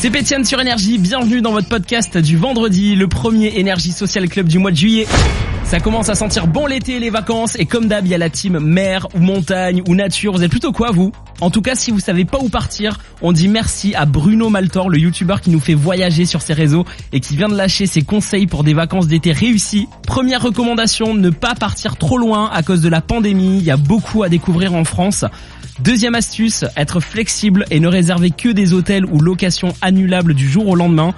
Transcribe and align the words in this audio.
C'est 0.00 0.10
Pétienne 0.10 0.44
sur 0.44 0.60
Énergie, 0.60 0.98
bienvenue 0.98 1.40
dans 1.40 1.52
votre 1.52 1.68
podcast 1.68 2.16
du 2.18 2.36
vendredi, 2.36 2.94
le 2.94 3.08
premier 3.08 3.58
Énergie 3.58 3.92
Social 3.92 4.28
Club 4.28 4.46
du 4.46 4.58
mois 4.58 4.70
de 4.70 4.76
juillet. 4.76 5.06
Ça 5.68 5.80
commence 5.80 6.08
à 6.08 6.14
sentir 6.14 6.46
bon 6.46 6.64
l'été 6.64 6.98
les 6.98 7.10
vacances 7.10 7.54
et 7.58 7.66
comme 7.66 7.88
d'hab 7.88 8.06
il 8.06 8.10
y 8.10 8.14
a 8.14 8.18
la 8.18 8.30
team 8.30 8.58
mer 8.58 9.06
ou 9.14 9.18
montagne 9.18 9.82
ou 9.86 9.94
nature, 9.94 10.32
vous 10.32 10.42
êtes 10.42 10.50
plutôt 10.50 10.72
quoi 10.72 10.92
vous? 10.92 11.12
En 11.42 11.50
tout 11.50 11.60
cas 11.60 11.74
si 11.74 11.90
vous 11.90 12.00
savez 12.00 12.24
pas 12.24 12.38
où 12.38 12.48
partir, 12.48 12.98
on 13.20 13.32
dit 13.32 13.48
merci 13.48 13.94
à 13.94 14.06
Bruno 14.06 14.48
Maltor, 14.48 14.88
le 14.88 14.98
youtubeur 14.98 15.42
qui 15.42 15.50
nous 15.50 15.60
fait 15.60 15.74
voyager 15.74 16.24
sur 16.24 16.40
ses 16.40 16.54
réseaux 16.54 16.86
et 17.12 17.20
qui 17.20 17.36
vient 17.36 17.50
de 17.50 17.54
lâcher 17.54 17.84
ses 17.84 18.00
conseils 18.00 18.46
pour 18.46 18.64
des 18.64 18.72
vacances 18.72 19.08
d'été 19.08 19.30
réussies. 19.32 19.88
Première 20.06 20.40
recommandation, 20.40 21.12
ne 21.12 21.28
pas 21.28 21.54
partir 21.54 21.96
trop 21.96 22.16
loin 22.16 22.48
à 22.50 22.62
cause 22.62 22.80
de 22.80 22.88
la 22.88 23.02
pandémie, 23.02 23.58
il 23.58 23.64
y 23.64 23.70
a 23.70 23.76
beaucoup 23.76 24.22
à 24.22 24.30
découvrir 24.30 24.74
en 24.74 24.84
France. 24.84 25.26
Deuxième 25.80 26.14
astuce, 26.14 26.64
être 26.78 27.00
flexible 27.00 27.66
et 27.70 27.78
ne 27.78 27.88
réserver 27.88 28.30
que 28.30 28.48
des 28.48 28.72
hôtels 28.72 29.04
ou 29.04 29.20
locations 29.20 29.74
annulables 29.82 30.32
du 30.32 30.48
jour 30.48 30.66
au 30.66 30.74
lendemain. 30.74 31.12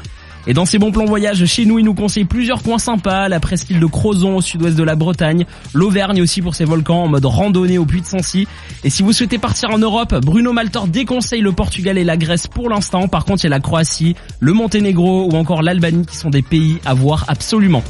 Et 0.46 0.54
dans 0.54 0.64
ces 0.64 0.78
bons 0.78 0.90
plans 0.90 1.04
voyage, 1.04 1.44
chez 1.44 1.66
nous, 1.66 1.78
il 1.78 1.84
nous 1.84 1.94
conseille 1.94 2.24
plusieurs 2.24 2.62
coins 2.62 2.78
sympas, 2.78 3.28
la 3.28 3.40
presqu'île 3.40 3.78
de 3.78 3.86
Crozon 3.86 4.36
au 4.36 4.40
sud-ouest 4.40 4.76
de 4.76 4.82
la 4.82 4.94
Bretagne, 4.94 5.44
l'Auvergne 5.74 6.22
aussi 6.22 6.40
pour 6.40 6.54
ses 6.54 6.64
volcans 6.64 7.02
en 7.02 7.08
mode 7.08 7.26
randonnée 7.26 7.78
au 7.78 7.84
Puy 7.84 8.00
de 8.00 8.06
Sancy. 8.06 8.46
Et 8.84 8.90
si 8.90 9.02
vous 9.02 9.12
souhaitez 9.12 9.38
partir 9.38 9.70
en 9.70 9.78
Europe, 9.78 10.14
Bruno 10.24 10.52
Maltor 10.52 10.86
déconseille 10.86 11.42
le 11.42 11.52
Portugal 11.52 11.98
et 11.98 12.04
la 12.04 12.16
Grèce 12.16 12.46
pour 12.46 12.70
l'instant. 12.70 13.08
Par 13.08 13.24
contre, 13.24 13.44
il 13.44 13.48
y 13.48 13.52
a 13.52 13.56
la 13.56 13.60
Croatie, 13.60 14.16
le 14.40 14.52
Monténégro 14.52 15.28
ou 15.30 15.36
encore 15.36 15.62
l'Albanie 15.62 16.06
qui 16.06 16.16
sont 16.16 16.30
des 16.30 16.42
pays 16.42 16.78
à 16.84 16.94
voir 16.94 17.24
absolument. 17.28 17.82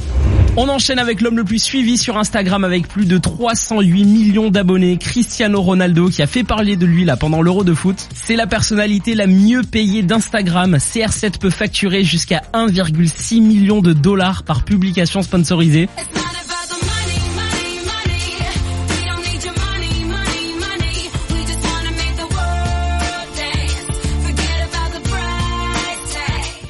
On 0.57 0.67
enchaîne 0.67 0.99
avec 0.99 1.21
l'homme 1.21 1.37
le 1.37 1.45
plus 1.45 1.63
suivi 1.63 1.97
sur 1.97 2.17
Instagram 2.17 2.65
avec 2.65 2.89
plus 2.89 3.05
de 3.05 3.17
308 3.17 4.03
millions 4.03 4.49
d'abonnés, 4.49 4.97
Cristiano 4.97 5.61
Ronaldo, 5.61 6.09
qui 6.09 6.21
a 6.21 6.27
fait 6.27 6.43
parler 6.43 6.75
de 6.75 6.85
lui 6.85 7.05
là 7.05 7.15
pendant 7.15 7.41
l'Euro 7.41 7.63
de 7.63 7.73
foot. 7.73 7.95
C'est 8.13 8.35
la 8.35 8.47
personnalité 8.47 9.15
la 9.15 9.27
mieux 9.27 9.61
payée 9.63 10.03
d'Instagram. 10.03 10.75
CR7 10.75 11.39
peut 11.39 11.49
facturer 11.49 12.03
jusqu'à 12.03 12.41
1,6 12.53 13.41
million 13.41 13.81
de 13.81 13.93
dollars 13.93 14.43
par 14.43 14.65
publication 14.65 15.21
sponsorisée. 15.21 15.87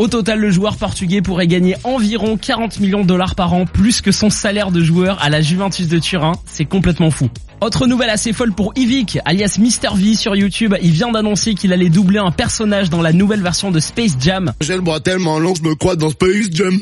Au 0.02 0.08
total, 0.08 0.40
le 0.40 0.50
joueur 0.50 0.78
portugais 0.78 1.22
pourrait 1.22 1.46
gagner 1.46 1.76
environ 1.84 2.36
40 2.36 2.80
millions 2.80 3.04
de 3.04 3.06
dollars 3.06 3.36
par 3.36 3.54
an, 3.54 3.68
plus 3.68 4.02
que 4.02 4.12
son 4.12 4.32
salaire 4.32 4.72
de 4.72 4.82
joueur 4.82 5.22
à 5.22 5.30
la 5.30 5.42
Juventus 5.42 5.88
de 5.88 6.00
Turin. 6.00 6.32
C'est 6.48 6.66
complètement 6.66 7.12
fou. 7.12 7.30
Autre 7.62 7.86
nouvelle 7.86 8.10
assez 8.10 8.34
folle 8.34 8.52
pour 8.52 8.74
Yvick, 8.76 9.20
alias 9.26 9.60
Mr 9.60 9.96
V 9.96 10.16
sur 10.16 10.36
YouTube. 10.36 10.74
Il 10.82 10.90
vient 10.90 11.12
d'annoncer 11.12 11.54
qu'il 11.54 11.72
allait 11.72 11.90
doubler 11.90 12.18
un 12.18 12.32
personnage 12.32 12.90
dans 12.90 13.04
la 13.04 13.14
nouvelle 13.14 13.44
version 13.44 13.70
de 13.70 13.80
Space 13.80 14.18
Jam. 14.20 14.54
J'ai 14.62 14.74
le 14.74 14.82
bras 14.82 15.02
tellement 15.02 15.38
long, 15.38 15.54
je 15.54 15.62
me 15.62 15.76
crois 15.76 15.96
dans 15.96 16.10
Space 16.10 16.48
Jam. 16.52 16.80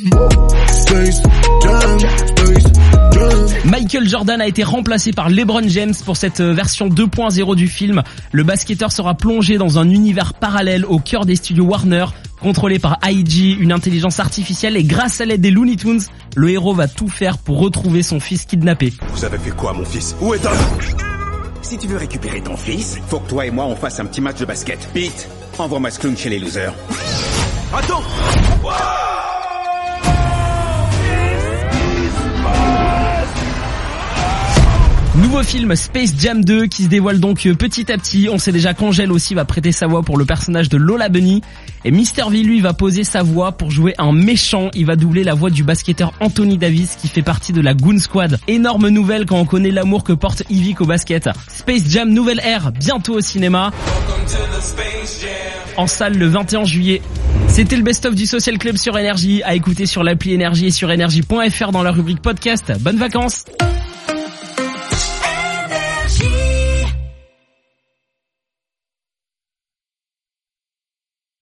Space 0.72 1.22
Jam, 1.62 2.00
Space 2.00 2.64
Jam. 3.12 3.50
Michael 3.66 4.08
Jordan 4.08 4.40
a 4.42 4.48
été 4.48 4.64
remplacé 4.64 5.12
par 5.12 5.30
LeBron 5.30 5.68
James 5.68 5.94
pour 6.06 6.16
cette 6.18 6.40
euh, 6.40 6.54
version 6.54 6.88
2.0 6.88 7.56
du 7.56 7.68
film. 7.68 8.02
Le 8.32 8.44
basketteur 8.44 8.92
sera 8.92 9.16
plongé 9.16 9.58
dans 9.58 9.78
un 9.78 9.90
univers 9.90 10.34
parallèle 10.34 10.86
au 10.86 11.00
cœur 11.00 11.26
des 11.26 11.36
studios 11.36 11.66
Warner, 11.66 12.06
contrôlé 12.42 12.80
par 12.80 12.98
IG, 13.04 13.60
une 13.60 13.72
intelligence 13.72 14.20
artificielle 14.20 14.78
et 14.78 14.84
grâce 14.84 15.22
à 15.22 15.26
l'aide 15.26 15.42
des 15.42 15.52
Looney 15.52 15.76
Tunes, 15.76 16.02
le 16.36 16.50
héros 16.50 16.74
va 16.74 16.88
tout 16.88 17.08
faire 17.08 17.38
pour 17.38 17.60
retrouver 17.60 18.04
son 18.04 18.20
fils 18.20 18.46
kidnappé. 18.46 18.94
Vous 19.14 19.26
avez 19.26 19.38
fait 19.38 19.52
quoi, 19.52 19.74
mon 19.74 19.86
fils 19.86 20.16
Où 20.22 20.34
est 20.34 20.46
un... 20.46 20.52
Si 21.62 21.78
tu 21.78 21.88
veux 21.88 21.98
récupérer 21.98 22.42
ton 22.42 22.58
fils, 22.58 22.98
faut 23.08 23.20
que 23.20 23.30
toi 23.30 23.46
et 23.46 23.52
moi 23.52 23.66
on 23.66 23.76
fasse 23.76 24.00
un 24.00 24.06
petit 24.06 24.22
match 24.22 24.40
de 24.40 24.46
basket. 24.46 24.90
Pete, 24.94 25.28
ce 25.58 26.00
clown 26.00 26.18
chez 26.18 26.30
les 26.30 26.40
losers. 26.40 26.74
Attends 27.74 28.02
Nouveau 35.22 35.44
film 35.44 35.76
Space 35.76 36.14
Jam 36.18 36.46
2 36.46 36.68
qui 36.68 36.84
se 36.84 36.88
dévoile 36.88 37.20
donc 37.20 37.46
euh, 37.46 37.54
petit 37.54 37.92
à 37.92 37.98
petit. 37.98 38.30
On 38.32 38.38
sait 38.38 38.54
déjà 38.54 38.74
qu'Angèle 38.74 39.12
aussi 39.12 39.34
va 39.34 39.44
prêter 39.44 39.74
sa 39.74 39.86
voix 39.86 40.02
pour 40.02 40.18
le 40.18 40.24
personnage 40.24 40.70
de 40.70 40.78
Lola 40.78 41.10
Bunny. 41.10 41.42
Et 41.84 41.92
Mr. 41.92 42.30
V 42.30 42.42
lui 42.42 42.62
va 42.62 42.72
poser 42.72 43.04
sa 43.04 43.22
voix 43.22 43.52
pour 43.52 43.70
jouer 43.70 43.94
un 43.98 44.14
méchant. 44.14 44.70
Il 44.74 44.86
va 44.86 44.96
doubler 44.96 45.26
la 45.26 45.34
voix 45.34 45.50
du 45.50 45.64
basketteur 45.64 46.14
Anthony 46.22 46.58
Davis 46.58 46.96
qui 46.96 47.10
fait 47.10 47.22
partie 47.22 47.52
de 47.52 47.60
la 47.60 47.74
Goon 47.74 48.00
Squad. 48.00 48.40
Énorme 48.48 48.88
nouvelle 48.88 49.26
quand 49.26 49.38
on 49.38 49.46
connaît 49.46 49.72
l'amour 49.72 50.06
que 50.06 50.14
porte 50.14 50.44
Yvick 50.50 50.80
au 50.80 50.86
basket. 50.86 51.30
Space 51.50 51.84
Jam 51.90 52.10
Nouvelle 52.10 52.40
Ère 52.40 52.72
bientôt 52.72 53.16
au 53.16 53.22
cinéma. 53.22 53.72
En 55.76 55.88
salle 55.88 56.18
le 56.18 56.28
21 56.28 56.64
juillet. 56.64 57.02
C'était 57.50 57.76
le 57.76 57.84
best-of 57.84 58.16
du 58.16 58.26
Social 58.26 58.58
Club 58.58 58.78
sur 58.78 58.98
Énergie 58.98 59.44
à 59.44 59.54
écouter 59.54 59.86
sur 59.86 60.04
l'appli 60.04 60.34
Énergie 60.34 60.68
et 60.68 60.72
sur 60.72 60.90
énergie.fr 60.90 61.72
dans 61.72 61.84
la 61.84 61.92
rubrique 61.92 62.22
podcast. 62.22 62.72
Bonnes 62.80 62.98
vacances 62.98 63.44